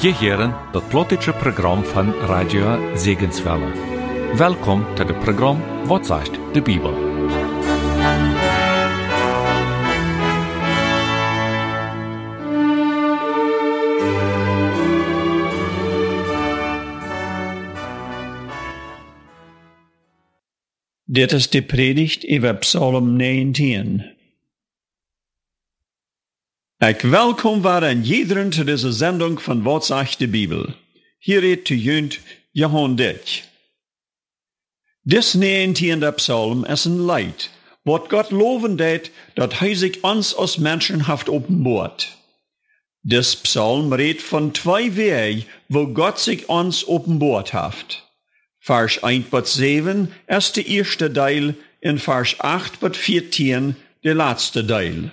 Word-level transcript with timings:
Je 0.00 0.14
heren 0.14 0.54
het 0.72 0.88
plotische 0.88 1.32
program 1.32 1.84
van 1.84 2.12
Radio 2.12 2.96
Zegenswelle. 2.96 3.72
Welkom 4.36 4.94
to 4.94 5.06
het 5.06 5.18
program 5.18 5.86
Wat 5.86 6.06
zegt 6.06 6.38
de 6.52 6.62
Bibel. 6.62 6.94
Dit 21.04 21.32
is 21.32 21.50
de 21.50 21.62
predigt 21.62 22.30
over 22.30 22.56
Psalm 22.56 23.16
19. 23.16 24.19
Ik 26.88 27.00
welkom 27.00 27.60
waren 27.60 28.04
iedereen 28.04 28.52
zu 28.52 28.64
dieser 28.64 28.92
Sendung 28.92 29.38
von 29.38 29.64
Wat 29.64 29.84
sagt 29.84 30.18
de 30.18 30.26
Bibel. 30.26 30.74
Hier 31.18 31.42
redt 31.42 31.66
zu 31.66 31.74
junt 31.74 32.20
Dich. 32.54 33.44
Dis 35.02 35.34
19. 35.34 36.00
Psalm 36.14 36.64
is 36.64 36.86
een 36.86 37.04
Leid, 37.04 37.50
wat 37.82 38.08
Gott 38.08 38.30
loven 38.30 38.76
deed, 38.76 39.10
dat 39.34 39.58
hij 39.58 39.74
zich 39.74 40.00
ons 40.00 40.34
als 40.34 40.56
Menschen 40.56 41.00
haft 41.00 41.28
openbaart. 41.28 42.16
Dis 43.02 43.36
Psalm 43.36 43.92
redt 43.92 44.22
von 44.22 44.54
zwei 44.54 44.94
Wegen, 44.94 45.44
wo 45.68 45.86
Gott 45.92 46.18
sich 46.18 46.48
ons 46.48 46.86
openbaart 46.86 47.52
haft. 47.52 48.08
Vers 48.58 49.02
1 49.02 49.28
bis 49.28 49.52
7 49.52 50.10
ist 50.26 50.56
der 50.56 50.66
erste 50.66 51.12
Teil, 51.12 51.54
in 51.80 51.98
Vers 51.98 52.36
8 52.38 52.80
bis 52.80 52.96
14 52.96 53.76
der 54.02 54.14
letzte 54.14 54.66
Teil. 54.66 55.12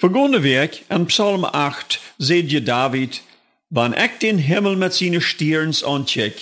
Vergangene 0.00 0.42
Week 0.42 0.86
in 0.88 1.04
Psalm 1.08 1.44
8 1.44 2.00
seht 2.16 2.50
je 2.50 2.62
David, 2.62 3.20
wann 3.68 3.92
ich 3.92 4.18
den 4.22 4.38
Himmel 4.38 4.74
mit 4.76 4.94
seinen 4.94 5.20
Stirns 5.20 5.84
ancheck, 5.84 6.36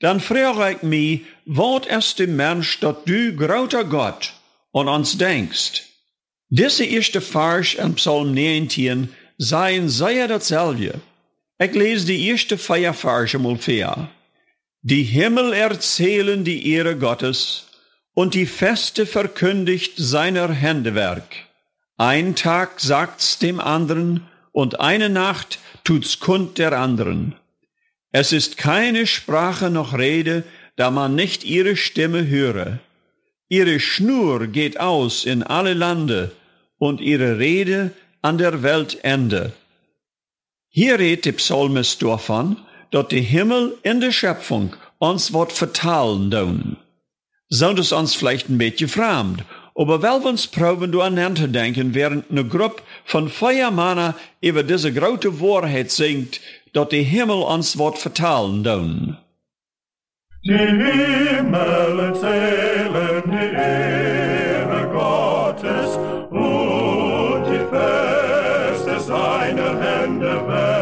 dann 0.00 0.20
frage 0.20 0.76
ich 0.76 0.82
mich, 0.82 1.20
wat 1.44 1.84
ist 1.84 2.18
der 2.18 2.28
Mensch, 2.28 2.80
dat 2.80 3.06
du, 3.06 3.36
großer 3.36 3.84
Gott, 3.84 4.32
an 4.72 4.88
uns 4.88 5.18
denkst? 5.18 5.82
Diese 6.48 6.86
erste 6.86 7.20
Vers 7.20 7.74
in 7.74 7.94
Psalm 7.96 8.32
19 8.32 9.12
seien 9.36 9.90
sehr 9.90 10.26
dasselbe. 10.26 10.98
Ich 11.58 11.74
lese 11.74 12.06
die 12.06 12.28
erste 12.28 12.56
vier 12.56 12.94
Verse 12.94 13.38
mal 13.38 13.58
vor. 13.58 14.08
Die 14.80 15.02
Himmel 15.02 15.52
erzählen 15.52 16.42
die 16.42 16.72
Ehre 16.72 16.96
Gottes 16.96 17.66
und 18.14 18.32
die 18.32 18.46
Feste 18.46 19.04
verkündigt 19.04 19.92
seiner 19.98 20.50
Händewerk. 20.50 21.44
Ein 21.96 22.34
Tag 22.34 22.80
sagt's 22.80 23.38
dem 23.38 23.60
anderen 23.60 24.26
und 24.50 24.80
eine 24.80 25.08
Nacht 25.08 25.60
tut's 25.84 26.18
kund 26.18 26.58
der 26.58 26.72
anderen. 26.72 27.36
Es 28.10 28.32
ist 28.32 28.56
keine 28.56 29.06
Sprache 29.06 29.70
noch 29.70 29.96
Rede, 29.96 30.42
da 30.76 30.90
man 30.90 31.14
nicht 31.14 31.44
ihre 31.44 31.76
Stimme 31.76 32.26
höre. 32.26 32.80
Ihre 33.48 33.78
Schnur 33.78 34.48
geht 34.48 34.80
aus 34.80 35.24
in 35.24 35.44
alle 35.44 35.74
Lande 35.74 36.32
und 36.78 37.00
ihre 37.00 37.38
Rede 37.38 37.92
an 38.22 38.38
der 38.38 38.64
Weltende. 38.64 39.52
Hier 40.68 40.98
redet 40.98 41.26
der 41.26 41.32
Psalmist 41.32 42.02
davon, 42.02 42.56
dass 42.90 43.08
der 43.08 43.20
Himmel 43.20 43.78
in 43.84 44.00
der 44.00 44.10
Schöpfung 44.10 44.74
uns 44.98 45.32
wird 45.32 45.52
vertalen 45.52 46.30
tun. 46.30 46.76
Soll 47.48 47.76
das 47.76 47.92
uns 47.92 48.16
vielleicht 48.16 48.48
ein 48.48 48.58
bisschen 48.58 48.88
fremd, 48.88 49.44
aber 49.74 50.02
wir 50.02 50.24
uns 50.24 50.46
proben, 50.46 50.92
du 50.92 51.00
an 51.00 51.16
denken, 51.16 51.94
während 51.94 52.30
eine 52.30 52.44
Gruppe 52.44 52.82
von 53.04 53.28
vier 53.28 53.70
Männern 53.70 54.14
über 54.40 54.62
diese 54.62 54.92
große 54.92 55.40
Wahrheit 55.40 55.90
singt, 55.90 56.40
dass 56.72 56.88
der 56.88 57.02
Himmel 57.02 57.42
uns 57.42 57.76
wird 57.78 57.98
vertalen 57.98 58.62
tun. 58.62 59.16
Die 60.44 60.52
Himmel 60.52 62.00
erzählen 62.00 63.22
die 63.26 63.56
Ehre 63.56 64.88
Gottes 64.92 65.96
und 66.30 67.44
die 67.50 67.64
Feste 67.74 69.00
seiner 69.00 69.80
Hände 69.80 70.48
weg. 70.48 70.73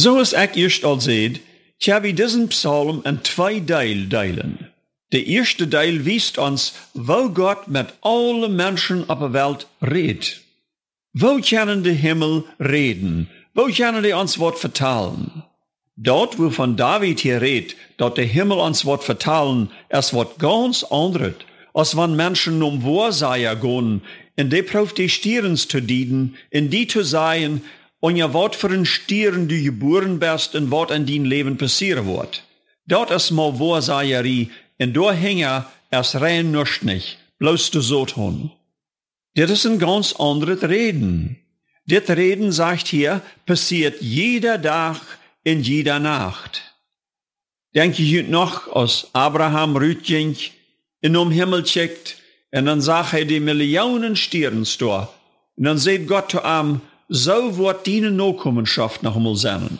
So 0.00 0.18
is 0.18 0.32
ek 0.32 0.54
eerst 0.56 0.84
al 0.88 0.96
zeid, 1.04 1.42
tja 1.76 1.98
wie 2.00 2.14
diesen 2.16 2.48
Psalm 2.48 3.02
in 3.04 3.18
zwei 3.22 3.60
Teil 3.60 4.06
deilen. 4.08 4.70
Der 5.12 5.26
erste 5.26 5.68
Teil 5.68 6.06
wiest 6.06 6.38
uns, 6.38 6.72
wo 6.94 7.28
Gott 7.28 7.68
mit 7.68 7.88
allen 8.00 8.56
Menschen 8.56 9.10
auf 9.10 9.18
der 9.18 9.34
Welt 9.34 9.66
redet. 9.82 10.40
Wo 11.12 11.38
können 11.40 11.82
die 11.84 11.92
Himmel 11.92 12.44
reden? 12.58 13.28
Wo 13.52 13.64
können 13.66 14.02
die 14.02 14.14
uns 14.14 14.38
Wort 14.38 14.58
vertalen? 14.58 15.42
Dort, 15.96 16.38
wo 16.38 16.48
von 16.48 16.78
David 16.78 17.20
hier 17.20 17.42
redet, 17.42 17.76
dort 17.98 18.16
der 18.16 18.24
Himmel 18.24 18.56
uns 18.58 18.86
Wort 18.86 19.04
vertalen, 19.04 19.68
es 19.90 20.14
wird 20.14 20.38
ganz 20.38 20.82
anderes, 20.82 21.34
als 21.74 21.94
wenn 21.94 22.16
Menschen 22.16 22.62
um 22.62 22.82
Wahrseier 22.84 23.54
gehen, 23.54 24.00
in 24.36 24.48
de 24.48 24.62
proef 24.62 24.94
die 24.94 25.10
stierens 25.10 25.68
te 25.68 25.82
dienen, 25.82 26.36
in 26.48 26.70
die 26.70 26.86
te 26.86 27.04
sagen, 27.04 27.62
und 28.00 28.16
ja 28.16 28.32
wat 28.34 28.56
für 28.56 28.68
ein 28.68 28.86
Stieren 28.86 29.48
du 29.48 29.62
geboren 29.62 30.18
bist 30.18 30.54
und 30.54 30.70
wat 30.70 30.90
in 30.90 31.06
dein 31.06 31.24
Leben 31.24 31.56
passieren 31.56 32.06
wird. 32.06 32.42
Dort 32.86 33.10
ist 33.10 33.30
mal 33.30 33.58
Wahrsagerie, 33.58 34.50
und 34.78 34.96
da 34.96 35.12
hänge 35.12 35.66
es 35.90 36.20
rein 36.20 36.50
nicht 36.50 36.82
nicht, 36.82 37.18
bloß 37.38 37.70
du 37.70 37.80
so 37.80 38.06
tun. 38.06 38.50
Das 39.34 39.50
ist 39.50 39.66
ein 39.66 39.78
ganz 39.78 40.14
anderes 40.14 40.62
Reden. 40.62 41.36
Das 41.86 42.08
Reden 42.08 42.50
sagt 42.50 42.88
hier, 42.88 43.20
passiert 43.46 44.00
jeder 44.00 44.60
Tag 44.60 45.00
in 45.44 45.62
jeder 45.62 45.98
Nacht. 45.98 46.62
Denke 47.74 48.02
ich 48.02 48.26
noch, 48.26 48.74
als 48.74 49.08
Abraham 49.12 49.76
Rütjink 49.76 50.36
in 51.00 51.16
um 51.16 51.30
Himmel 51.30 51.62
checkt, 51.64 52.16
und 52.52 52.66
dann 52.66 52.80
sagt 52.80 53.12
er 53.12 53.24
die 53.24 53.38
Millionen 53.38 54.18
da. 54.78 55.08
Und 55.56 55.64
dann 55.64 55.78
sagt 55.78 56.08
Gott 56.08 56.32
zu 56.32 56.38
ihm, 56.42 56.80
so 57.10 57.58
wird 57.58 57.88
deine 57.88 58.12
Nachkommenschaft 58.12 59.02
noch 59.02 59.16
einmal 59.16 59.34
sein. 59.34 59.78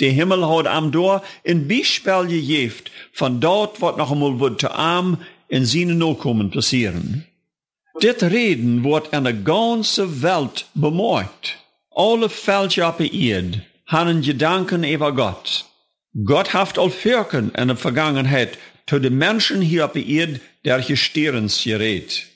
Der 0.00 0.12
Himmel 0.12 0.48
hat 0.48 0.68
am 0.68 0.92
da 0.92 1.22
ein 1.46 1.66
Beispiel 1.68 2.26
gegeben, 2.28 2.84
von 3.12 3.40
dort 3.40 3.82
wird 3.82 3.98
noch 3.98 4.12
einmal 4.12 4.38
wird 4.38 4.60
zu 4.60 4.68
ihm 4.68 5.18
in 5.48 5.66
seine 5.66 5.96
Nachkommen 5.96 6.50
passieren. 6.50 7.26
Dit 8.00 8.22
Reden 8.22 8.84
wird 8.84 9.12
an 9.12 9.24
der 9.24 9.34
ganzen 9.34 10.22
Welt 10.22 10.66
bemerkt. 10.74 11.58
Alle 11.94 12.30
Völker 12.30 12.88
auf 12.88 12.96
der 12.96 13.12
Erde 13.12 13.62
haben 13.86 14.22
Gedanken 14.22 14.84
über 14.84 15.12
Gott. 15.12 15.66
Gott 16.24 16.54
hat 16.54 16.78
all 16.78 16.90
Völkern 16.90 17.50
in 17.50 17.68
der 17.68 17.76
Vergangenheit 17.76 18.56
zu 18.86 18.98
den 18.98 19.18
Menschen 19.18 19.60
hier 19.60 19.84
auf 19.84 19.92
der 19.92 20.06
Erde 20.06 20.40
der 20.64 20.80
Gestirens 20.80 21.62
gerät. 21.64 22.26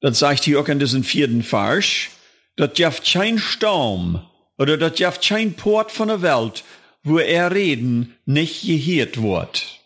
Das 0.00 0.20
sagt 0.20 0.44
hier 0.44 0.60
auch 0.60 0.68
in 0.68 0.78
diesem 0.78 1.02
vierten 1.02 1.42
Vers, 1.42 2.08
dass 2.56 2.78
jaft 2.78 3.10
kein 3.10 3.38
Sturm 3.38 4.26
oder 4.58 4.76
dass 4.76 4.98
jaft 4.98 5.26
kein 5.26 5.54
Port 5.54 5.92
von 5.92 6.08
der 6.08 6.22
Welt, 6.22 6.64
wo 7.02 7.18
er 7.18 7.52
reden, 7.52 8.16
nicht 8.24 8.66
gehört 8.66 9.22
wird. 9.22 9.80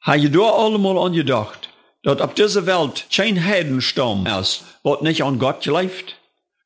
Habe 0.00 0.18
je 0.18 0.28
da 0.28 0.50
allemal 0.50 0.98
angedacht, 0.98 1.68
dass 2.02 2.20
auf 2.20 2.34
dieser 2.34 2.66
Welt 2.66 3.06
kein 3.14 3.44
Heidensturm 3.44 4.26
ist, 4.26 4.64
wird 4.82 5.02
nicht 5.02 5.22
an 5.22 5.38
Gott 5.38 5.62
gelebt? 5.62 6.16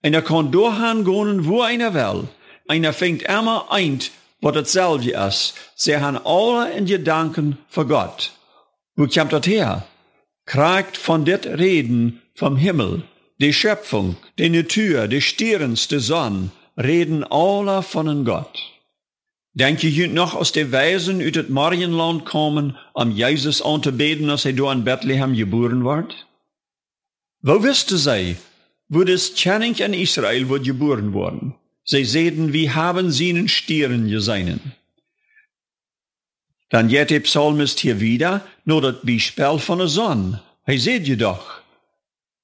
Einer 0.03 0.23
kann 0.23 0.53
durchgehen 0.53 1.05
gehen, 1.05 1.47
wo 1.47 1.63
einer 1.63 1.95
will. 1.95 2.29
Einer 2.69 2.93
fängt 2.93 3.23
immer 3.23 3.71
ein, 3.71 4.01
was 4.41 4.55
dasselbe 4.55 5.11
ist. 5.11 5.55
Sie 5.75 5.97
haben 5.97 6.19
alle 6.25 6.73
in 6.73 6.87
Gedanken 6.87 7.59
für 7.69 7.87
Gott. 7.87 8.33
Wo 8.97 9.07
kommt 9.07 9.33
das 9.33 9.47
her? 9.47 9.87
Kriegt 10.47 10.97
von 10.97 11.25
dit 11.25 11.47
Reden 11.47 12.21
vom 12.35 12.57
Himmel, 12.57 13.05
die 13.43 13.53
Schöpfung, 13.53 14.17
die 14.39 14.49
Natur, 14.49 15.09
die 15.09 15.21
Stirns, 15.21 15.89
die 15.89 15.99
Sonne, 15.99 16.51
reden 16.77 17.25
alle 17.25 17.83
von 17.83 18.25
Gott. 18.25 18.59
Denke 19.55 19.89
ich 19.89 20.11
noch 20.11 20.35
aus 20.35 20.53
den 20.53 20.73
Weisen 20.73 21.21
uit 21.21 21.35
het 21.35 21.51
Marienland 21.51 22.25
kommen, 22.25 22.77
um 22.95 23.11
Jesus 23.11 23.61
anzubeten, 23.61 24.31
als 24.31 24.47
er 24.47 24.55
da 24.55 24.73
in 24.73 24.85
Bethlehem 24.85 25.35
geboren 25.35 25.85
wird? 25.85 26.27
Wo 27.43 27.63
wüsste 27.63 27.99
sie, 27.99 28.37
wo 28.89 29.05
das 29.05 29.35
Channing 29.35 29.75
in 29.75 29.93
Israel 29.93 30.49
wird 30.49 30.65
geboren 30.65 31.13
worden? 31.13 31.55
Sie 31.85 32.05
sehen, 32.05 32.53
wie 32.53 32.71
haben 32.71 33.11
sie 33.11 33.31
einen 33.31 33.49
Stieren 33.49 34.09
gesehen. 34.09 34.61
Dann 36.71 36.89
der 36.89 37.21
Psalmist 37.21 37.81
hier 37.81 38.01
wieder 38.01 38.47
nur 38.65 38.81
das 38.81 39.03
Beispiel 39.03 39.59
von 39.59 39.79
der 39.79 39.89
Sonne. 39.89 40.41
Hey, 40.63 40.79
seht 40.79 41.09
ihr 41.09 41.19
doch. 41.19 41.62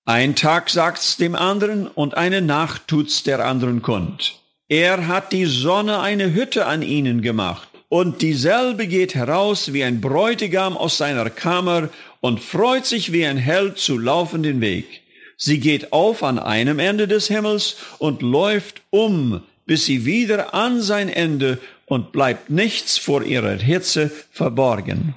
Ein 0.08 0.36
Tag 0.36 0.70
sagt's 0.70 1.18
dem 1.18 1.34
anderen 1.34 1.86
und 1.86 2.16
eine 2.16 2.40
Nacht 2.40 2.88
tut's 2.88 3.24
der 3.24 3.44
anderen 3.44 3.82
kund. 3.82 4.36
Er 4.66 5.06
hat 5.06 5.32
die 5.32 5.44
Sonne 5.44 6.00
eine 6.00 6.32
Hütte 6.32 6.64
an 6.64 6.80
ihnen 6.80 7.20
gemacht. 7.20 7.68
Und 7.90 8.22
dieselbe 8.22 8.86
geht 8.86 9.14
heraus 9.14 9.74
wie 9.74 9.84
ein 9.84 10.00
Bräutigam 10.00 10.78
aus 10.78 10.96
seiner 10.96 11.28
Kammer 11.28 11.90
und 12.22 12.40
freut 12.40 12.86
sich 12.86 13.12
wie 13.12 13.26
ein 13.26 13.36
Held 13.36 13.76
zu 13.76 13.98
laufen 13.98 14.42
den 14.42 14.62
Weg. 14.62 15.02
Sie 15.36 15.60
geht 15.60 15.92
auf 15.92 16.22
an 16.22 16.38
einem 16.38 16.78
Ende 16.78 17.06
des 17.06 17.28
Himmels 17.28 17.76
und 17.98 18.22
läuft 18.22 18.80
um, 18.88 19.42
bis 19.66 19.84
sie 19.84 20.06
wieder 20.06 20.54
an 20.54 20.80
sein 20.80 21.10
Ende 21.10 21.58
und 21.84 22.12
bleibt 22.12 22.48
nichts 22.48 22.96
vor 22.96 23.24
ihrer 23.24 23.58
Hitze 23.58 24.10
verborgen. 24.30 25.16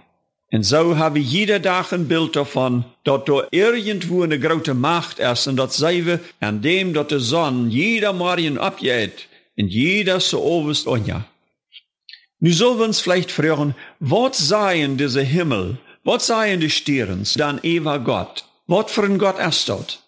Und 0.54 0.64
so 0.64 0.98
habe 0.98 1.20
jeder 1.20 1.62
Tag 1.62 1.94
ein 1.94 2.10
Bild 2.10 2.36
davon, 2.36 2.84
dass 3.06 3.24
da 3.26 3.48
irgendwo 3.52 4.24
eine 4.24 4.38
große 4.38 4.74
Macht 4.74 5.20
ist 5.20 5.48
und 5.48 5.56
das 5.56 5.78
sei 5.78 6.06
wir 6.06 6.20
an 6.42 6.62
dem, 6.62 6.94
dass 6.94 7.08
die 7.08 7.20
Sonne 7.20 7.70
jeder 7.70 8.12
Morgen 8.12 8.58
abgeht 8.58 9.28
und 9.58 9.70
jeder 9.70 10.20
so 10.20 10.44
oberst 10.44 10.88
ja. 11.06 11.24
Nu 12.40 12.52
sollen 12.52 12.80
wir 12.80 12.86
uns 12.86 13.00
vielleicht 13.00 13.32
fragen, 13.32 13.76
was 14.00 14.38
seien 14.40 14.98
diese 14.98 15.22
Himmel, 15.22 15.78
was 16.04 16.28
seien 16.28 16.60
die 16.60 16.70
Stirns, 16.70 17.36
dann 17.36 17.60
Eva 17.64 17.98
Gott? 17.98 18.44
Was 18.68 18.92
für 18.92 19.04
ein 19.04 19.20
Gott 19.20 19.40
ist 19.40 19.70
dort? 19.70 20.02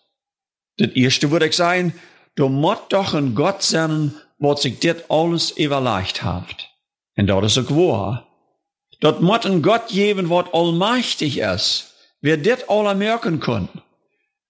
Das 0.77 0.89
erste 0.89 1.31
würde 1.31 1.47
ich 1.47 1.55
sagen, 1.55 1.93
du 2.35 2.49
musst 2.49 2.89
doch 2.89 3.13
ein 3.13 3.35
Gott 3.35 3.61
sein, 3.61 4.13
wat 4.39 4.59
sich 4.59 4.79
dit 4.79 5.05
alles 5.09 5.51
überleicht 5.51 6.23
haft. 6.23 6.69
Und 7.15 7.27
dat 7.27 7.43
is 7.43 7.57
ook 7.57 7.69
wahr. 7.69 8.27
Dat 9.03 9.19
moet 9.19 9.45
een 9.45 9.63
Gott 9.63 9.91
geben, 9.91 10.27
wat 10.27 10.51
allmächtig 10.51 11.37
ist, 11.37 11.93
wer 12.21 12.41
dit 12.41 12.67
alle 12.67 12.95
merken 12.95 13.39
kann. 13.39 13.67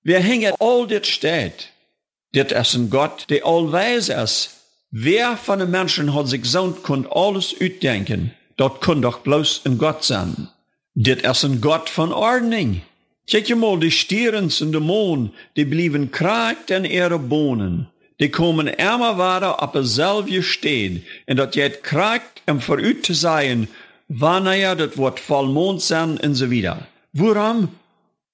Wer 0.03 0.21
hängt 0.21 0.59
all 0.59 0.85
dit 0.87 1.07
steht. 1.07 1.71
Dit 2.35 2.51
ist 2.51 2.75
ein 2.75 2.89
Gott, 2.89 3.25
der 3.29 3.45
allweis 3.45 4.09
ist. 4.09 4.49
Wer 4.91 5.37
von 5.37 5.57
den 5.57 5.71
Menschen 5.71 6.13
hat 6.13 6.27
sich 6.27 6.45
so 6.45 6.71
kann 6.83 7.07
alles 7.09 7.55
uitdenken? 7.59 8.31
Dat 8.55 8.79
kann 8.81 9.01
doch 9.01 9.19
bloß 9.23 9.61
ein 9.65 9.79
Gott 9.79 10.03
sein. 10.03 10.49
Dit 10.93 11.23
ist 11.23 11.43
ein 11.43 11.59
Gott 11.59 11.89
von 11.89 12.13
Ordnung. 12.13 12.81
Kijk 13.25 13.47
je 13.47 13.55
mal, 13.55 13.79
die 13.79 13.91
Stierens 13.91 14.61
und 14.61 14.71
de 14.71 14.81
Mond, 14.81 15.33
die 15.55 15.65
blieben 15.65 16.11
kraakt 16.11 16.69
en 16.69 16.85
ihre 16.85 17.17
Bohnen. 17.17 17.87
Die 18.19 18.29
komen 18.29 18.67
immer 18.67 19.17
weiter 19.17 19.61
op 19.61 19.73
hetzelfde 19.73 20.41
stehen. 20.41 21.03
En 21.25 21.35
dat 21.35 21.53
je 21.53 21.61
het 21.61 21.81
krijgt 21.81 22.41
om 22.45 22.61
voor 22.61 22.79
u 22.79 22.99
te 22.99 23.13
zijn, 23.13 23.69
wanneer 24.17 24.75
dat 24.75 24.95
wordt 24.95 25.19
volmond 25.19 25.81
zijn 25.81 26.19
en 26.19 26.35
zo 26.35 26.47
wieder. 26.47 26.87
Waarom? 27.11 27.69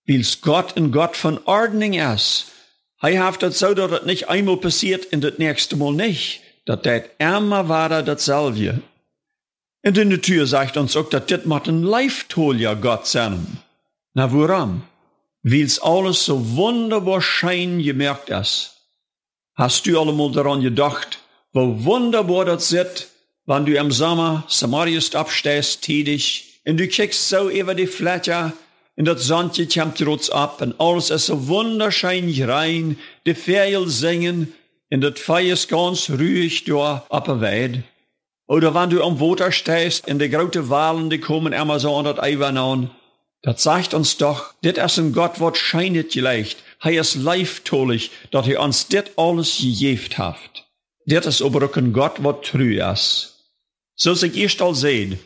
Weil's 0.05 0.39
Gott 0.41 0.75
ein 0.75 0.91
Gott 0.91 1.17
von 1.17 1.39
Ordnung 1.45 1.93
ist. 1.93 2.45
Er 3.01 3.23
hat 3.23 3.41
das 3.41 3.59
so, 3.59 3.73
dass 3.73 3.91
das 3.91 4.05
nicht 4.05 4.27
einmal 4.27 4.57
passiert 4.57 5.13
und 5.13 5.21
das 5.23 5.37
nächste 5.37 5.75
Mal 5.75 5.93
nicht. 5.93 6.41
Das 6.65 6.83
wird 6.83 7.09
immer 7.17 7.69
weiter 7.69 8.03
dasselbe. 8.03 8.81
Und 9.83 9.97
in 9.97 10.09
der 10.09 10.21
Tür 10.21 10.45
sagt 10.47 10.77
uns 10.77 10.95
auch, 10.95 11.09
dass 11.09 11.25
das 11.27 11.45
mit 11.45 11.67
ein 11.67 11.83
Leiftolja 11.83 12.73
Gott 12.73 13.07
sein. 13.07 13.59
Na, 14.13 14.31
warum? 14.33 14.81
Weil's 15.43 15.79
alles 15.79 16.25
so 16.25 16.55
wunderbar 16.57 17.21
schein 17.21 17.81
gemerkt 17.81 18.29
ist. 18.29 18.75
Hast 19.55 19.85
du 19.85 19.99
allemal 19.99 20.31
daran 20.31 20.61
gedacht, 20.61 21.19
wo 21.53 21.83
wunderbar 21.85 22.45
das 22.45 22.71
ist, 22.71 23.09
wenn 23.49 23.65
du 23.65 23.75
im 23.75 23.89
Sommer 23.89 24.43
Samarius 24.47 25.15
abstehst, 25.15 25.81
tätig, 25.81 26.61
und 26.67 26.77
du 26.77 26.87
kickst 26.87 27.29
so 27.29 27.49
über 27.49 27.73
die 27.73 27.87
Fläche, 27.87 28.53
und 28.95 29.05
das 29.05 29.25
Sandje 29.25 29.65
kommt 29.65 29.97
trotz 29.97 30.29
ab, 30.29 30.61
und 30.61 30.79
alles 30.79 31.09
ist 31.09 31.25
so 31.25 31.47
wunderschön 31.47 32.31
rein, 32.43 32.99
die 33.25 33.33
Vögel 33.33 33.87
singen, 33.87 34.53
und 34.91 35.01
das 35.01 35.19
Feuer 35.19 35.53
ist 35.53 35.67
ganz 35.67 36.11
ruhig 36.11 36.71
auf 36.71 37.23
der 37.23 37.41
Weide. 37.41 37.83
Oder 38.47 38.75
wenn 38.75 38.91
du 38.91 39.03
am 39.03 39.19
Water 39.19 39.51
stehst, 39.51 40.07
in 40.07 40.19
die 40.19 40.29
großen 40.29 40.69
Wahlen, 40.69 41.09
die 41.09 41.19
kommen 41.19 41.51
immer 41.51 41.79
so 41.79 41.95
an 41.95 42.05
das 42.05 42.19
Eiwern 42.19 42.57
an, 42.57 42.91
das 43.41 43.63
sagt 43.63 43.95
uns 43.95 44.17
doch, 44.17 44.53
dit 44.63 44.77
ist 44.77 44.99
ein 44.99 45.11
Gott, 45.11 45.39
wat 45.39 45.57
scheinet 45.57 46.11
gleicht. 46.11 46.57
Hij 46.81 46.95
is 46.95 47.15
leiftolig, 47.15 48.11
dat 48.29 48.45
hij 48.45 48.57
uns 48.57 48.87
dit 48.87 49.11
alles 49.15 49.57
gegeven 49.57 50.25
heeft. 50.25 50.67
Dit 51.05 51.25
is 51.25 51.41
aber 51.41 51.63
ook 51.63 51.75
een 51.75 51.93
Gott, 51.93 52.17
wat 52.17 52.43
true 52.43 52.91
is. 52.91 53.38
Zoals 54.01 54.23
ik 54.23 54.35
eerst 54.35 54.61
al 54.61 54.73
zei, 54.73 55.19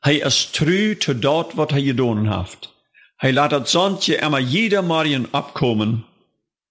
hij 0.00 0.16
is 0.16 0.44
true 0.44 0.96
to 0.96 1.18
dat 1.18 1.52
wat 1.52 1.70
hij 1.70 1.82
gedaan 1.82 2.38
heeft. 2.38 2.74
Hij 3.16 3.32
laat 3.32 3.50
het 3.50 3.68
zonnetje 3.68 4.16
immer 4.16 4.42
jeder 4.42 4.84
morgen 4.84 5.26
abkomen. 5.30 6.04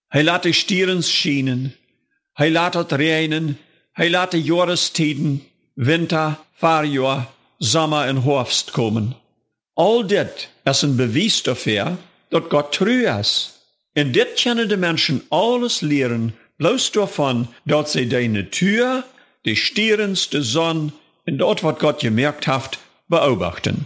Hij 0.08 0.24
laat 0.24 0.44
de 0.44 0.54
stieren 0.54 1.04
schienen. 1.04 1.76
Hij 2.34 2.52
laat 2.52 2.74
het 2.74 2.92
regnen. 2.92 3.58
Hij 3.92 4.10
laat 4.10 4.32
de 4.32 4.44
Jahrestiden, 4.44 5.44
Winter, 5.74 6.38
Fahrjahr, 6.54 7.28
Sommer 7.58 8.06
en 8.06 8.22
Herbst 8.22 8.72
komen. 8.72 9.16
Al 9.74 10.08
dit 10.08 10.50
is 10.64 10.82
een 10.82 10.96
bewijs 10.96 11.44
daarvoor 11.44 11.98
dat 12.30 12.46
God 12.50 12.72
trouw 12.72 13.20
is. 13.20 13.52
En 13.94 14.12
dit 14.12 14.42
kunnen 14.42 14.68
de 14.68 14.78
mensen 14.78 15.26
alles 15.30 15.80
leren, 15.80 16.36
bloos 16.58 16.92
daarvan 16.92 17.54
dat 17.64 17.92
ze 17.92 18.08
de 18.08 18.28
natuur, 18.28 19.06
de 19.42 19.56
sterren, 19.56 20.16
de 20.30 20.44
zon 20.44 20.92
en 21.28 21.38
dat 21.38 21.62
wat 21.62 21.80
God 21.80 22.00
gemerkt 22.00 22.46
heeft, 22.46 22.80
beobachten. 23.06 23.86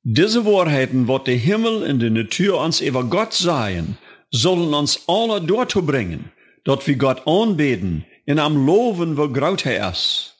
Diese 0.00 0.42
Wahrheiten, 0.42 1.04
wat 1.04 1.24
de 1.24 1.32
Himmel 1.32 1.84
en 1.84 1.98
de 1.98 2.10
Natur 2.10 2.64
uns 2.64 2.80
über 2.80 3.02
Gott 3.02 3.34
sagen, 3.34 3.98
sollen 4.28 4.74
uns 4.74 5.02
alle 5.06 5.44
dorthin 5.44 5.84
bringen, 5.84 6.32
dat 6.62 6.86
wir 6.86 6.96
Gott 6.96 7.24
anbeten 7.24 8.06
en 8.24 8.38
am 8.38 8.64
loven, 8.66 9.16
wo 9.16 9.28
groot 9.32 9.62
hij 9.62 9.90
is. 9.90 10.34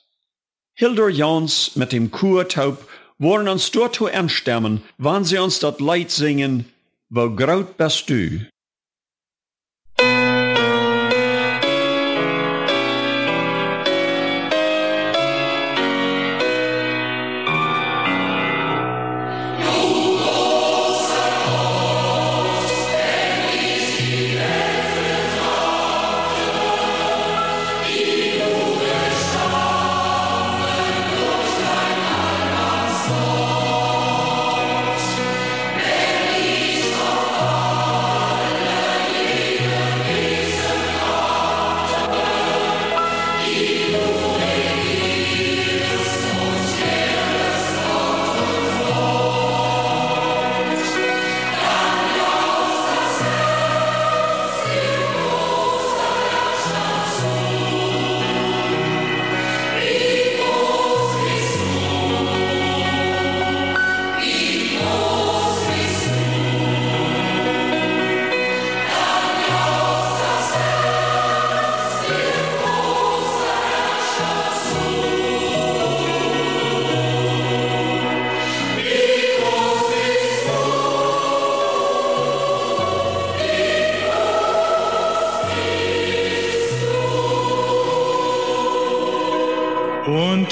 Hildur 0.72 1.10
Jans 1.10 1.70
mit 1.74 1.90
dem 1.90 2.10
Kurtaub 2.10 2.90
wollen 3.18 3.48
uns 3.48 3.70
dorthin 3.70 4.14
anstemmen, 4.14 4.82
wann 4.98 5.24
sie 5.24 5.38
uns 5.38 5.58
dat 5.58 5.80
Leid 5.80 6.10
singen, 6.10 6.64
wo 7.08 7.34
groot 7.34 7.76
bist 7.76 8.08
du. 8.08 8.46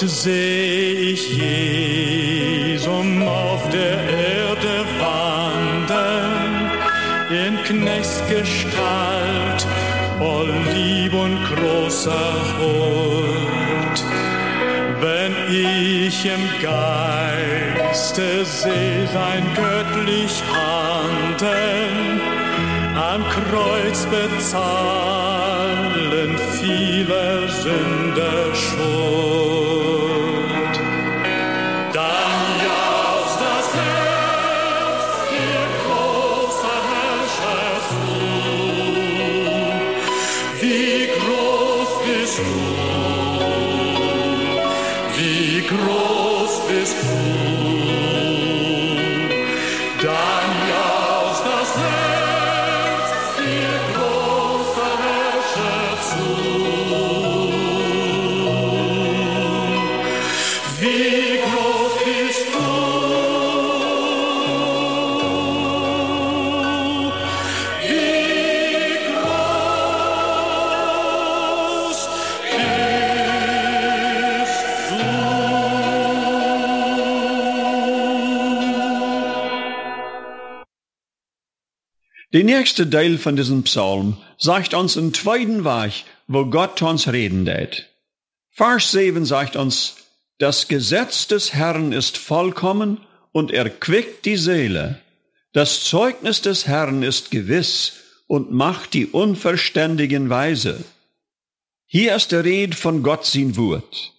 Und 0.05 0.11
seh 0.11 1.13
ich 1.13 1.25
Jesum 1.35 3.27
auf 3.27 3.67
der 3.71 4.05
Erde 4.05 4.85
wandern, 5.01 6.71
in 7.31 7.57
Knechtsgestalt, 7.65 9.67
voll 10.19 10.53
Lieb 10.75 11.15
und 11.15 11.43
großer 11.47 12.35
Huld. 12.59 14.05
Wenn 15.01 15.33
ich 15.49 16.27
im 16.27 16.51
Geiste 16.61 18.45
seh 18.45 19.07
sein 19.11 19.47
göttlich 19.57 20.43
Handeln, 20.53 22.21
am 22.95 23.25
Kreuz 23.31 24.05
bezahlen 24.05 25.65
viele 26.61 27.49
Sünder 27.49 28.55
Schuld. 28.55 29.54
Groß 46.85 46.95
bist 47.01 47.44
Der 82.35 82.43
nächste 82.43 82.91
Teil 82.91 83.17
von 83.17 83.37
diesem 83.37 83.63
Psalm 83.63 84.17
sagt 84.39 84.75
uns 84.75 84.97
im 84.97 85.15
zweiten 85.15 85.65
Weg, 85.65 86.05
wo 86.27 86.47
Gott 86.47 86.83
uns 86.83 87.07
reden 87.07 87.45
tät. 87.45 87.89
Vers 88.51 88.91
7 88.91 89.25
sagt 89.25 89.55
uns, 89.55 89.95
das 90.39 90.67
Gesetz 90.67 91.29
des 91.29 91.55
Herrn 91.55 91.93
ist 91.93 92.17
vollkommen 92.19 93.01
und 93.31 93.53
erquickt 93.53 94.25
die 94.25 94.37
Seele. 94.37 94.99
Das 95.53 95.85
Zeugnis 95.85 96.43
des 96.43 96.67
Herrn 96.67 97.05
ist 97.05 97.31
gewiss 97.31 97.93
und 98.27 98.51
macht 98.51 98.95
die 98.95 99.07
Unverständigen 99.07 100.29
weise. 100.29 100.83
Hier 101.87 102.17
ist 102.17 102.33
der 102.33 102.43
Red 102.43 102.75
von 102.75 103.05
Gott 103.05 103.25
sein 103.25 103.57
Wort. 103.57 104.13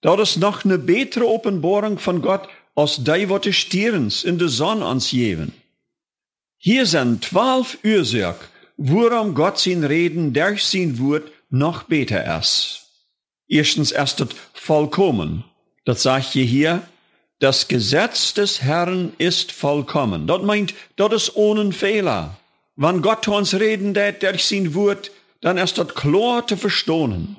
Dat 0.00 0.18
is 0.18 0.36
noch 0.36 0.64
eine 0.64 0.78
betere 0.78 1.28
Openbarung 1.28 2.00
von 2.00 2.20
Gott 2.20 2.48
als 2.74 2.96
die, 3.04 3.26
de 3.26 3.52
stierens 3.52 4.24
in 4.24 4.38
de 4.38 4.48
zon 4.48 4.82
ons 4.82 5.10
geven. 5.10 5.52
Hier 6.62 6.84
sind 6.84 7.24
zwölf 7.24 7.78
Ursachen, 7.82 8.46
worum 8.76 9.34
Gott 9.34 9.58
sein 9.58 9.82
Reden 9.82 10.34
durch 10.34 10.62
sein 10.62 10.98
Wort 10.98 11.32
noch 11.48 11.84
besser 11.84 12.38
ist. 12.38 12.82
Erstens 13.48 13.92
ist 13.92 14.20
es 14.20 14.28
vollkommen. 14.52 15.44
Das 15.86 16.02
sagt 16.02 16.34
je 16.34 16.44
hier, 16.44 16.82
das 17.38 17.66
Gesetz 17.66 18.34
des 18.34 18.60
Herrn 18.60 19.14
ist 19.16 19.52
vollkommen. 19.52 20.26
Das 20.26 20.42
meint, 20.42 20.74
das 20.96 21.14
ist 21.14 21.36
ohne 21.36 21.72
Fehler. 21.72 22.36
Wenn 22.76 23.00
Gott 23.00 23.26
uns 23.26 23.54
reden 23.54 23.94
tät 23.94 24.22
durch 24.22 24.44
sein 24.44 24.74
Wort, 24.74 25.10
dann 25.40 25.56
ist 25.56 25.78
das 25.78 25.94
klar 25.94 26.46
zu 26.46 26.58
verstehen. 26.58 27.36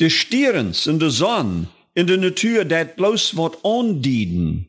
De 0.00 0.10
stierens 0.10 0.88
in 0.88 0.98
de 0.98 1.10
Sonne, 1.10 1.68
in 1.94 2.08
de 2.08 2.16
Natur, 2.16 2.64
dat 2.64 2.96
bloß 2.96 3.36
wat 3.36 3.64
andienen. 3.64 4.68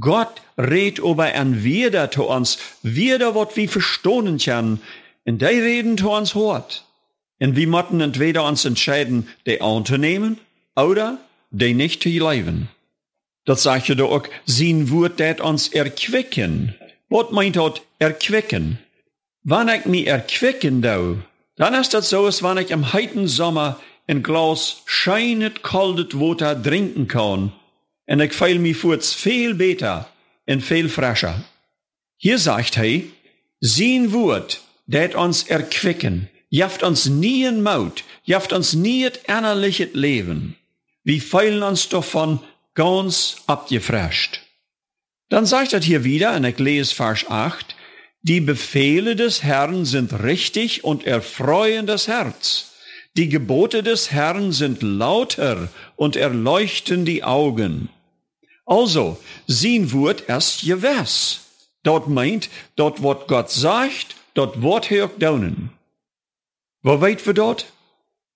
Gott 0.00 0.42
redt 0.58 0.98
über 0.98 1.24
ein 1.24 1.64
Wieder 1.64 2.10
zu 2.10 2.24
uns, 2.24 2.58
wieder 2.82 3.34
wat 3.34 3.56
wie 3.56 3.68
verstohnen 3.68 4.38
können, 4.38 4.80
und 5.24 5.40
die 5.40 5.46
reden 5.46 5.96
zu 5.96 6.10
uns 6.10 6.34
hort. 6.34 6.84
Und 7.40 7.56
wir 7.56 7.68
müssen 7.68 8.00
entweder 8.00 8.44
uns 8.44 8.64
entscheiden, 8.64 9.28
die 9.46 9.60
anzunehmen, 9.60 10.38
oder 10.76 11.18
die 11.50 11.74
nicht 11.74 12.02
zu 12.02 12.08
leben. 12.08 12.68
Das 13.44 13.62
sagt 13.62 13.88
ja 13.88 13.94
da 13.94 14.04
auch, 14.04 14.24
sein 14.44 14.90
Wort 14.90 15.20
dat 15.20 15.40
uns 15.40 15.68
erquicken. 15.68 16.74
Was 17.08 17.30
meint 17.30 17.56
dat 17.56 17.82
erquicken? 17.98 18.78
Wann 19.42 19.68
ich 19.68 19.86
mich 19.86 20.06
erquicken 20.06 20.82
da, 20.82 21.14
dann 21.56 21.74
ist 21.74 21.94
das 21.94 22.10
so, 22.10 22.26
als 22.26 22.42
wenn 22.42 22.58
ich 22.58 22.70
im 22.70 22.92
heiten 22.92 23.26
Sommer 23.26 23.80
ein 24.06 24.22
Glas 24.22 24.82
scheinet 24.84 25.62
kaltes 25.62 26.18
Wasser 26.20 26.62
trinken 26.62 27.08
kann. 27.08 27.52
Und 28.08 28.20
ich 28.20 28.32
fühl 28.32 28.58
mich 28.58 28.78
furz 28.78 29.12
viel 29.12 29.54
besser 29.54 30.08
und 30.46 30.62
viel 30.62 30.88
frischer. 30.88 31.44
Hier 32.16 32.38
sagt 32.38 32.78
er, 32.78 33.02
sein 33.60 34.12
Wort, 34.12 34.62
dat 34.86 35.14
uns 35.14 35.42
erquicken, 35.42 36.30
jaft 36.48 36.82
uns 36.82 37.06
nie 37.06 37.44
in 37.44 37.62
Maut, 37.62 38.04
jaft 38.24 38.54
uns 38.54 38.72
nie 38.72 39.04
et 39.04 39.20
innerliches 39.28 39.90
Leben. 39.92 40.56
Wir 41.04 41.20
feilen 41.20 41.62
uns 41.62 41.90
davon 41.90 42.40
ganz 42.74 43.36
abgefrescht. 43.46 44.40
Dann 45.28 45.44
sagt 45.44 45.74
er 45.74 45.80
hier 45.80 46.02
wieder, 46.04 46.34
und 46.34 46.44
ich 46.44 46.58
lese 46.58 46.94
Vers 46.94 47.26
8, 47.28 47.76
die 48.22 48.40
Befehle 48.40 49.16
des 49.16 49.42
Herrn 49.42 49.84
sind 49.84 50.22
richtig 50.22 50.82
und 50.82 51.06
erfreuen 51.06 51.86
das 51.86 52.08
Herz. 52.08 52.72
Die 53.16 53.28
Gebote 53.28 53.82
des 53.82 54.12
Herrn 54.12 54.52
sind 54.52 54.82
lauter 54.82 55.68
und 55.96 56.16
erleuchten 56.16 57.04
die 57.04 57.22
Augen. 57.22 57.90
Also, 58.68 59.16
sein 59.46 59.92
Wort 59.92 60.24
erst 60.28 60.60
gewiss. 60.60 61.40
Dort 61.84 62.06
meint, 62.06 62.50
dort 62.76 63.02
wat 63.02 63.26
Gott 63.26 63.50
sagt, 63.50 64.14
dort 64.34 64.90
er 64.90 65.06
auch 65.06 65.18
daunen. 65.18 65.70
Wo 66.82 67.00
weit 67.00 67.24
wir 67.24 67.32
dort? 67.32 67.64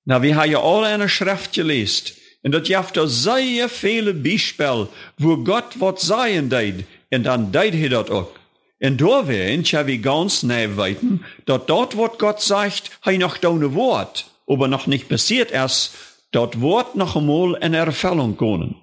Na, 0.06 0.22
wir 0.22 0.34
haben 0.36 0.50
ja 0.50 0.62
alle 0.62 0.86
eine 0.86 1.10
Schrift 1.10 1.52
gelesen. 1.52 2.16
Und 2.42 2.52
dat 2.52 2.66
jaft 2.66 2.96
da 2.96 3.06
sehr 3.06 3.68
viele 3.68 4.14
Beispiele, 4.14 4.88
wo 5.18 5.36
Gott 5.36 5.78
wat 5.80 6.00
sagen 6.00 6.48
deed, 6.48 6.86
und 7.12 7.24
dann 7.24 7.52
deed 7.52 7.74
er 7.74 7.90
dat 7.90 8.10
auch. 8.10 8.32
Und 8.80 9.00
da 9.02 9.28
wären 9.28 9.62
ja 9.64 9.86
wie 9.86 9.98
ganz 9.98 10.42
nahe 10.42 10.78
weiten, 10.78 11.24
dat 11.44 11.68
dort, 11.68 11.98
wat 11.98 12.18
Gott 12.18 12.40
sagt, 12.40 12.90
hei 13.04 13.18
noch 13.18 13.36
daune 13.36 13.74
Wort, 13.74 14.24
aber 14.48 14.66
noch 14.66 14.86
nicht 14.86 15.10
passiert 15.10 15.52
erst, 15.52 15.94
dort 16.32 16.62
Wort 16.62 16.96
noch 16.96 17.16
einmal 17.16 17.54
in 17.62 17.74
Erfüllung 17.74 18.38
kommen. 18.38 18.81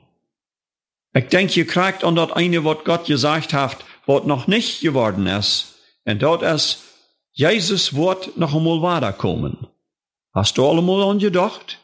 Ich 1.14 1.28
denke, 1.28 1.60
ihr 1.60 1.68
kriegt 1.68 2.04
an 2.04 2.16
dort 2.16 2.36
eine, 2.36 2.64
wat 2.64 2.86
Gott 2.86 3.06
gesagt 3.06 3.54
hat, 3.54 3.78
wat 4.06 4.28
noch 4.28 4.48
nicht 4.48 4.82
geworden 4.82 5.28
ist. 5.28 5.76
Und 6.06 6.22
dort 6.22 6.42
ist 6.44 6.80
Jesus 7.32 7.96
Wort 7.96 8.38
noch 8.38 8.56
einmal 8.56 8.82
weiterkommen. 8.82 9.68
Hast 10.34 10.58
du 10.58 10.68
allemal 10.68 11.10
an 11.10 11.20
gedacht? 11.20 11.80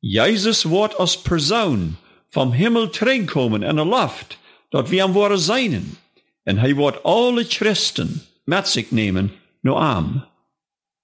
Jesus 0.00 0.70
Wort 0.70 0.98
als 1.00 1.16
Person 1.16 1.96
vom 2.28 2.52
Himmel 2.52 2.90
terugkomen 2.90 3.62
in 3.62 3.76
der 3.76 3.84
Luft, 3.84 4.38
dat 4.70 4.90
wir 4.90 5.04
am 5.04 5.14
Wort 5.14 5.38
seinen. 5.40 5.96
En 6.44 6.58
hij 6.58 6.74
wordt 6.74 7.04
alle 7.04 7.44
Christen 7.44 8.22
met 8.44 8.68
zich 8.68 8.90
nemen 8.90 9.32
nur 9.60 9.76
arm. 9.76 10.24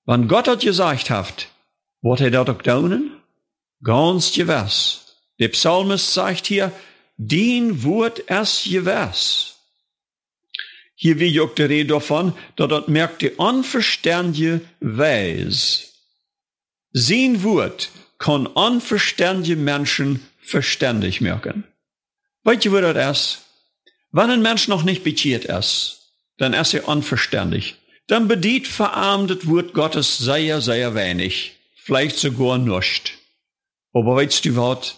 Wann 0.04 0.28
Gott 0.28 0.49
hat 0.49 0.61
gesagt 0.61 1.11
hat, 1.11 1.49
wird 2.00 2.21
er 2.21 2.31
dat 2.31 2.49
auch 2.49 2.62
daunen? 2.62 3.11
Ganz 3.83 4.33
gewiss. 4.33 5.00
Der 5.38 5.49
Psalmist 5.49 6.12
sagt 6.12 6.47
hier, 6.47 6.73
dien 7.16 7.83
Wort 7.85 8.25
es 8.28 8.64
gewiss. 8.64 9.54
Hier 10.94 11.18
wird 11.18 11.38
auch 11.40 11.54
die 11.54 11.62
Rede 11.62 11.94
davon, 11.94 12.35
dass 12.56 12.68
das 12.68 12.88
merkt 12.88 13.23
die 13.23 13.30
unverständige 13.30 14.61
Weis. 14.80 15.92
Sein 16.92 17.42
Wort 17.42 17.90
kann 18.18 18.47
unverständige 18.47 19.56
Menschen 19.56 20.25
verständig 20.40 21.21
merken. 21.21 21.64
Weißt 22.44 22.64
du, 22.64 22.73
wo 22.73 22.80
das 22.80 23.18
ist? 23.18 23.44
Wenn 24.12 24.30
ein 24.30 24.42
Mensch 24.42 24.68
noch 24.68 24.85
nicht 24.85 25.02
bekehrt 25.02 25.44
ist, 25.44 26.12
dann 26.38 26.54
ist 26.54 26.73
er 26.75 26.87
unverständlich. 26.87 27.76
Dann 28.06 28.28
bedient 28.28 28.68
verarmtet 28.68 29.49
Wort 29.49 29.73
Gottes 29.73 30.18
sehr, 30.18 30.61
sehr 30.61 30.94
wenig. 30.94 31.56
Vielleicht 31.75 32.16
sogar 32.16 32.59
nicht. 32.59 33.14
Aber 33.92 34.16
weißt 34.16 34.44
du 34.44 34.57
was? 34.57 34.96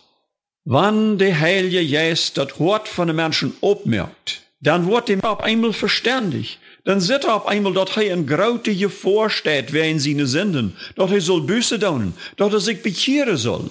Wann 0.69 1.17
der 1.17 1.39
Heilige 1.39 1.89
Geist 1.89 2.37
das 2.37 2.59
Wort 2.59 2.89
von 2.89 3.07
den 3.07 3.15
Menschen 3.15 3.55
obmerkt, 3.61 4.43
dann 4.61 4.91
wird 4.91 5.09
ihm 5.09 5.21
auf 5.21 5.39
einmal 5.39 5.73
verständig. 5.73 6.59
Dann 6.85 7.01
sieht 7.01 7.23
er 7.23 7.37
auf 7.37 7.47
einmal, 7.47 7.73
dass 7.73 7.97
er 7.97 8.13
ein 8.13 8.27
graute 8.27 8.91
vorsteht, 8.91 9.73
wer 9.73 9.89
in 9.89 10.01
seine 10.01 10.27
Sünden, 10.27 10.77
dass 10.97 11.13
er 11.13 11.21
soll 11.21 11.43
Büße 11.43 11.79
tun, 11.79 12.15
dass 12.37 12.53
er 12.53 12.59
sich 12.59 12.83
bekehren 12.83 13.37
soll. 13.37 13.71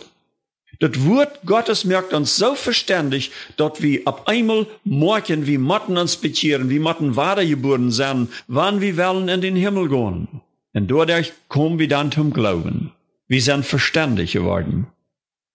Das 0.79 1.05
Wort 1.05 1.39
Gottes 1.45 1.84
merkt 1.84 2.13
uns 2.13 2.38
so 2.38 2.55
verständig, 2.55 3.31
dass 3.58 3.81
wir 3.81 4.08
ab 4.08 4.29
einmal 4.29 4.65
morgen 4.86 5.47
wie 5.47 5.58
Motten 5.58 5.97
uns 5.97 6.15
bekehren, 6.15 6.69
wie 6.69 6.79
Motten 6.79 7.17
weitergeboren 7.17 7.91
sind, 7.91 8.29
wann 8.47 8.79
wir 8.79 8.95
wollen 8.95 9.27
in 9.27 9.41
den 9.41 9.58
Himmel 9.58 9.89
gehen. 9.89 10.29
Und 10.73 10.89
dadurch 10.89 11.34
kommen 11.49 11.77
wir 11.77 11.89
dann 11.89 12.10
zum 12.10 12.31
Glauben. 12.31 12.93
Wir 13.27 13.41
sind 13.41 13.65
verständig 13.65 14.31
geworden. 14.31 14.88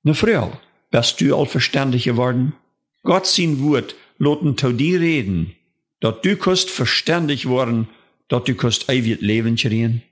Ne 0.03 0.14
Frau, 0.14 0.53
bist 0.90 1.20
du 1.20 1.37
all 1.37 1.46
verständig 1.46 2.05
geworden? 2.05 2.55
Gott 3.03 3.26
sein 3.26 3.62
Wort 3.62 3.94
loten 4.18 4.57
zu 4.57 4.72
dir 4.72 5.00
reden, 5.00 5.55
dass 6.00 6.20
du 6.22 6.37
kannst 6.37 6.70
verständig 6.70 7.46
worden, 7.46 7.88
dass 8.29 8.44
du 8.44 8.55
kannst 8.55 8.88
ewig 8.90 9.20
Leben 9.20 9.57
kriegen. 9.57 10.03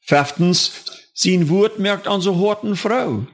Fünftens, 0.00 0.72
sein 1.14 1.48
Wort 1.48 1.78
merkt 1.78 2.08
an 2.08 2.20
so 2.20 2.48
harten 2.48 2.76
Frau. 2.76 3.26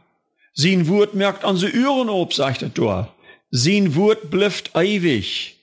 Sein 0.53 0.89
Wort 0.89 1.15
merkt 1.15 1.45
an 1.45 1.57
so 1.57 1.67
Uhren 1.67 2.09
ob, 2.09 2.33
sagt 2.33 2.63
er 2.63 2.71
da. 2.71 3.15
Sein 3.51 3.95
Wort 3.95 4.31
blifft 4.31 4.73
ewig. 4.75 5.57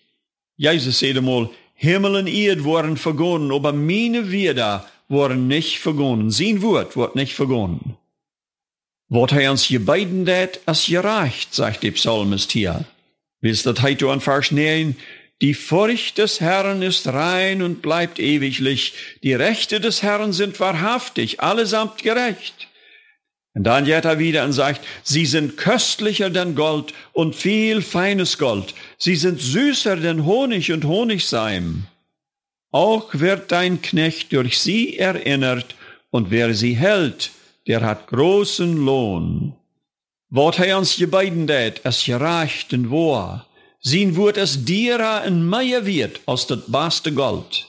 Jesus 0.56 1.00
sagt 1.00 1.18
einmal, 1.18 1.50
Himmel 1.76 2.16
und 2.16 2.28
Erd 2.28 2.64
worden 2.64 2.98
vergonnen, 2.98 3.52
aber 3.52 3.74
meine 3.74 4.32
Wieder 4.32 4.88
worden 5.10 5.48
nicht 5.48 5.80
vergonnen. 5.80 6.32
Sein 6.32 6.62
Wort 6.62 6.96
wird 6.96 7.16
nicht 7.16 7.34
vergonnen. 7.34 7.98
Wat 9.14 9.32
er 9.32 9.52
uns 9.52 9.68
beiden 9.86 10.26
dat, 10.26 10.60
as 10.66 10.88
gereicht, 10.88 11.54
sagt 11.54 11.84
der 11.84 11.92
Psalmist 11.92 12.52
hier. 12.52 12.86
Willst 13.42 13.68
das 13.68 13.84
heute 13.84 14.10
an 14.10 14.22
Vers 14.22 14.50
9? 14.50 14.96
Die 15.40 15.54
Furcht 15.54 16.18
des 16.18 16.42
Herrn 16.42 16.82
ist 16.82 17.06
rein 17.06 17.62
und 17.62 17.84
bleibt 17.84 18.18
ewiglich. 18.18 18.94
Die 19.22 19.36
Rechte 19.36 19.80
des 19.80 20.02
Herrn 20.02 20.34
sind 20.34 20.60
wahrhaftig, 20.60 21.42
allesamt 21.42 22.02
gerecht. 22.02 22.70
Und 23.54 23.66
dann 23.66 23.86
geht 23.86 24.04
er 24.04 24.18
wieder 24.18 24.46
und 24.46 24.54
sagt, 24.54 24.84
sie 25.04 25.28
sind 25.28 25.58
köstlicher 25.58 26.32
denn 26.32 26.56
Gold 26.56 26.92
und 27.12 27.36
viel 27.36 27.84
feines 27.84 28.40
Gold. 28.40 28.74
Sie 28.98 29.16
sind 29.16 29.40
süßer 29.40 29.98
denn 29.98 30.26
Honig 30.26 30.72
und 30.72 30.86
Honigseim. 30.86 31.84
Auch 32.72 33.10
wird 33.14 33.52
dein 33.52 33.80
Knecht 33.84 34.34
durch 34.34 34.58
sie 34.58 34.98
erinnert 34.98 35.76
und 36.10 36.32
wer 36.32 36.56
sie 36.56 36.74
hält, 36.74 37.30
der 37.68 37.82
hat 37.82 38.08
großen 38.08 38.78
Lohn. 38.78 39.56
Wort 40.30 40.60
er 40.60 40.78
uns 40.78 40.98
beiden 41.12 41.48
det, 41.48 41.82
es 41.84 42.06
gereicht 42.06 42.74
und 42.74 42.90
wahr. 42.90 43.46
Sein 43.80 44.16
Wort 44.16 44.38
es 44.38 44.66
derer 44.66 45.22
ein 45.22 45.48
mehr 45.48 45.86
wird 45.86 46.22
als 46.26 46.48
das 46.48 46.62
beste 46.68 47.14
Gold. 47.14 47.68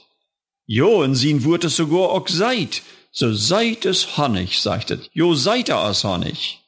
Jo, 0.65 1.03
und 1.03 1.15
sein 1.15 1.43
Wort 1.43 1.63
es 1.63 1.75
sogar 1.75 2.09
auch 2.11 2.27
seid, 2.27 2.81
so 3.11 3.33
seid 3.33 3.85
es 3.85 4.17
Honig, 4.17 4.59
sagt 4.59 4.91
es. 4.91 5.09
Jo, 5.13 5.35
seid 5.35 5.69
er 5.69 5.79
als 5.79 6.03
Honig. 6.03 6.59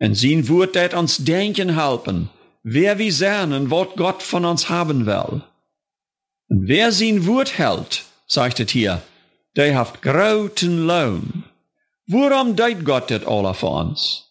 Und 0.00 0.16
sein 0.16 0.48
Wort 0.48 0.74
det 0.74 0.94
uns 0.94 1.18
denken 1.18 1.76
helfen, 1.76 2.28
wer 2.62 2.98
sehen 3.12 3.52
und 3.52 3.70
was 3.70 3.88
Gott 3.96 4.22
von 4.22 4.44
uns 4.44 4.68
haben 4.68 5.06
will. 5.06 5.42
Und 6.48 6.68
wer 6.68 6.90
sein 6.90 7.26
Wort 7.26 7.56
hält, 7.58 8.04
sagt 8.26 8.60
es 8.60 8.70
hier, 8.72 9.02
der 9.56 9.78
hat 9.78 10.02
großen 10.02 10.86
Lohn. 10.86 11.39
Warum 12.12 12.56
deit 12.56 12.84
Gott 12.84 13.10
das 13.10 13.24
alle 13.24 13.54
für 13.54 13.68
uns? 13.68 14.26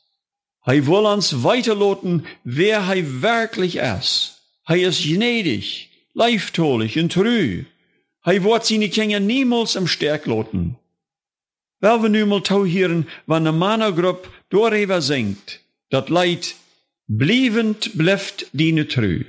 Er 0.65 0.85
will 0.85 1.05
uns 1.05 1.43
weiterloten, 1.43 2.25
wer 2.43 2.79
er 2.79 3.21
wirklich 3.21 3.77
ist. 3.77 4.41
Er 4.67 4.89
ist 4.89 5.03
gnädig, 5.03 5.89
leiftolig 6.13 6.99
und 6.99 7.13
treu. 7.13 7.63
Er 8.25 8.43
wird 8.43 8.65
seine 8.65 8.89
Kinder 8.89 9.21
niemals 9.21 9.75
im 9.75 9.87
Stärk 9.87 10.25
loten. 10.25 10.77
Wel 11.79 12.03
we 12.03 12.09
nu 12.09 12.25
mal 12.25 12.41
toehieren, 12.41 13.07
wann 13.25 13.47
eine 13.47 13.57
Mannengruppe 13.57 14.27
doorheen 14.49 15.01
singt, 15.01 15.61
dat 15.89 16.09
Leid 16.09 16.55
blievend 17.07 17.97
blijft 17.97 18.47
diene 18.51 18.85
treu. 18.87 19.23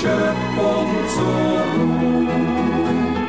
Schöpfung 0.00 0.90
zur 1.14 1.58
Ruhe. 1.74 2.28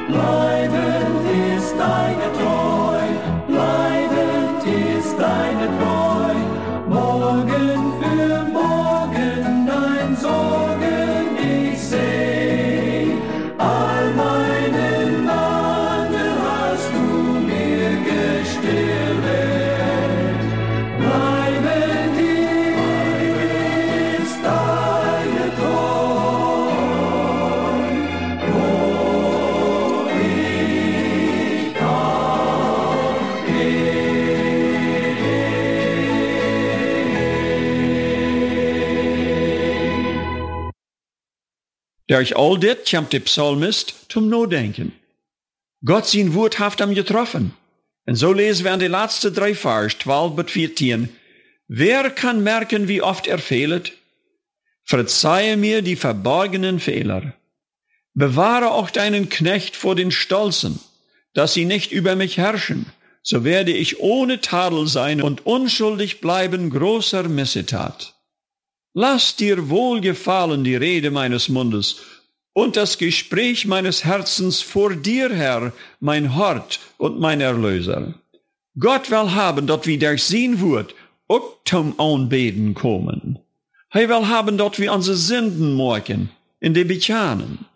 Bleibend 0.10 1.24
ist 1.56 1.74
deine 1.80 2.37
Durch 42.08 42.38
all 42.38 42.58
dit 42.58 42.89
kommt 42.89 43.12
der 43.12 43.20
Psalmist 43.20 43.93
zum 44.10 44.30
Nodenken. 44.30 44.93
Gott 45.84 46.08
sein 46.08 46.34
Wort 46.34 46.58
haft 46.60 46.82
am 46.82 46.96
getroffen. 46.96 47.54
Und 48.06 48.15
so 48.15 48.32
lesen 48.32 48.63
wir 48.63 48.74
in 48.74 48.80
die 48.80 48.88
letzten 48.88 49.34
drei 49.34 49.54
Vers, 49.54 49.98
12 50.00 50.36
bis 50.36 50.52
14. 50.52 51.10
Wer 51.67 52.10
kann 52.10 52.43
merken, 52.43 52.88
wie 52.88 53.02
oft 53.02 53.28
er 53.28 53.39
fehlet? 53.39 53.91
Verzeihe 54.86 55.58
mir 55.58 55.82
die 55.82 55.98
verborgenen 55.98 56.80
Fehler. 56.80 57.34
Bewahre 58.13 58.72
auch 58.72 58.89
deinen 58.89 59.28
Knecht 59.28 59.76
vor 59.76 59.96
den 59.96 60.12
Stolzen, 60.12 60.80
dass 61.34 61.54
sie 61.54 61.65
nicht 61.65 61.91
über 61.91 62.15
mich 62.15 62.38
herrschen. 62.38 62.86
So 63.22 63.43
werde 63.43 63.74
ich 63.74 64.00
ohne 64.00 64.39
Tadel 64.39 64.88
sein 64.88 65.22
und 65.22 65.46
unschuldig 65.46 66.22
bleiben 66.22 66.70
großer 66.70 67.24
Missetat. 67.24 68.17
Lass 69.00 69.36
dir 69.36 69.70
wohlgefallen 69.70 70.64
die 70.64 70.76
Rede 70.76 71.12
meines 71.12 71.50
Mundes 71.50 71.98
und 72.54 72.76
das 72.76 72.98
Gespräch 72.98 73.68
meines 73.68 74.04
Herzens 74.04 74.64
vor 74.64 74.96
dir, 74.96 75.30
Herr, 75.32 75.72
mein 76.00 76.36
Hort 76.36 76.80
und 76.98 77.20
mein 77.20 77.40
Erlöser. 77.40 78.16
Gott 78.80 79.12
will 79.12 79.36
haben, 79.36 79.68
dat 79.68 79.86
wir 79.86 80.00
durch 80.00 80.24
sein 80.24 80.60
Wort 80.62 80.96
auch 81.28 81.58
zum 81.64 82.00
Anbeten 82.00 82.74
kommen. 82.74 83.38
Hij 83.90 84.10
will 84.10 84.28
haben, 84.30 84.58
dat 84.58 84.80
wir 84.80 84.92
unsere 84.92 85.16
Sünden 85.16 85.74
morgen 85.76 86.32
in 86.60 86.74
die 86.74 86.84
bekennen. 86.84 87.68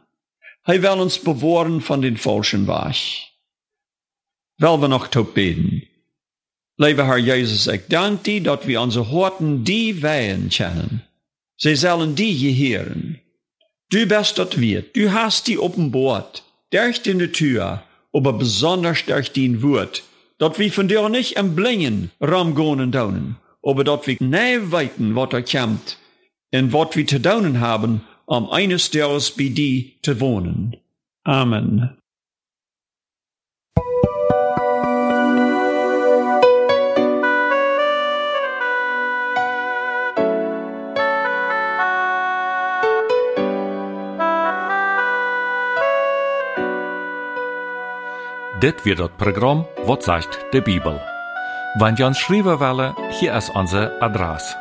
Hij 0.63 0.81
will 0.81 0.99
uns 0.99 1.19
bewahren 1.19 1.81
von 1.81 2.01
den 2.01 2.17
falschen 2.17 2.65
Weg. 2.65 2.97
Wel 4.57 4.81
wir 4.81 4.87
noch 4.87 5.07
tot 5.07 5.35
beten. 5.35 5.83
Lieve 6.77 7.05
Herr 7.05 7.19
Jesus, 7.19 7.67
ik 7.67 7.89
dank 7.89 8.23
dir, 8.23 8.41
dat 8.41 8.65
wir 8.65 8.81
unsere 8.81 9.11
Horten 9.11 9.63
die 9.63 10.01
Wehen 10.01 10.49
kennen. 10.49 11.03
Sie 11.63 11.75
sollen 11.75 12.15
die 12.15 12.35
gehören. 12.39 13.19
Du 13.91 14.07
bist 14.07 14.39
dort 14.39 14.59
wird, 14.59 14.95
du 14.95 15.11
hast 15.13 15.47
die 15.47 15.59
offenbart, 15.59 16.43
durch 16.71 17.03
die 17.03 17.13
Natur, 17.13 17.83
aber 18.11 18.33
besonders 18.33 19.05
durch 19.05 19.31
dein 19.31 19.61
Wort, 19.61 20.01
dat 20.39 20.57
wir 20.57 20.71
von 20.71 20.87
dir 20.87 21.07
nicht 21.07 21.37
im 21.37 21.53
Blingen 21.55 22.09
rumgehen 22.19 22.91
daunen, 22.91 23.35
aber 23.61 23.83
dat 23.83 24.07
wir 24.07 24.17
nie 24.19 24.71
weiten, 24.71 25.15
was 25.15 25.33
er 25.33 25.43
kommt, 25.43 25.97
und 26.51 26.73
was 26.73 26.95
wir 26.95 27.05
zu 27.05 27.19
daunen 27.19 27.59
haben, 27.59 28.01
um 28.25 28.49
eines 28.49 28.89
Tages 28.89 29.29
bei 29.29 29.49
dir 29.49 29.91
zu 30.01 30.19
wohnen. 30.19 30.77
Amen. 31.25 32.00
Dit 48.61 48.85
wird 48.85 48.99
das 48.99 49.09
Programm 49.17 49.65
Wat 49.85 50.03
sagt 50.03 50.37
de 50.53 50.61
Bibel. 50.61 51.01
Wenn 51.79 51.95
ihr 51.95 52.05
uns 52.05 52.19
schreiben 52.19 52.59
wollen, 52.59 52.93
hier 53.09 53.35
ist 53.35 53.49
unsere 53.55 53.99
Adresse. 53.99 54.55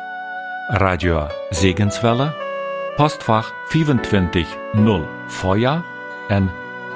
Radio 0.69 1.27
Segenswelle, 1.51 2.33
Postfach 2.97 3.51
25 3.67 4.47
0 4.73 5.07
Feuer 5.27 5.83
en 6.29 6.49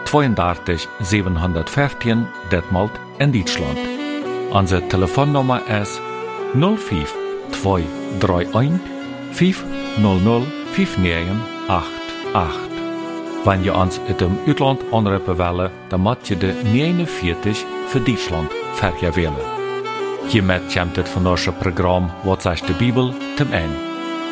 32 0.05 0.87
715 1.01 2.27
Detmold 2.51 2.93
in 3.19 3.31
Deutschland. 3.31 3.77
Unsere 4.49 4.87
Telefonnummer 4.87 5.61
ist 5.67 6.01
05 6.55 7.13
231 7.51 8.79
500 9.31 10.43
5988. 10.73 12.74
Wenn 13.45 13.69
uns 13.69 13.99
in 14.08 14.17
dem 14.17 14.39
Utland 14.47 14.81
anrufen 14.91 15.38
wollen, 15.38 15.69
dann 15.89 16.01
macht 16.01 16.31
ihr 16.31 16.36
de 16.36 16.51
49 16.63 17.63
für 17.88 17.99
Deutschland 17.99 18.49
verja 18.73 19.15
wählen. 19.15 19.36
Hiermit 20.27 20.73
kommt 20.73 20.95
het 20.97 21.08
vandaagse 21.08 21.51
Programm 21.51 22.10
Wat 22.23 22.41
zegt 22.41 22.67
de 22.67 22.73
Bibel 22.73 23.13
zum 23.38 23.51
Ende. 23.51 23.77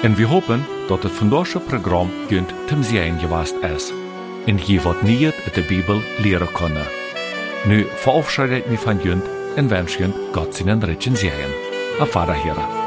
En 0.02 0.16
we 0.16 0.26
hopen 0.26 0.66
dat 0.88 1.04
het 1.04 1.12
vandaagse 1.12 1.60
Programm 1.60 2.10
junt 2.30 2.54
zum 2.68 2.84
Sehen 2.84 3.20
geweest 3.20 3.56
is. 3.76 3.94
En 4.46 4.60
je 4.66 4.82
wat 4.82 5.02
niet 5.02 5.24
uit 5.24 5.56
de 5.56 5.62
Bibel 5.62 6.02
leren 6.18 6.52
kunnen. 6.52 6.88
Nu 7.66 7.86
verabschiede 7.96 8.58
ik 8.58 8.70
me 8.70 8.78
van 8.78 9.00
junt 9.04 9.26
en 9.56 9.68
wens 9.68 9.98
Gott 10.32 10.56
seinen 10.56 10.84
Ritchen 10.84 11.16
Sehen. 11.16 11.54
Auf 12.00 12.12
Vater 12.12 12.36
Hera. 12.36 12.83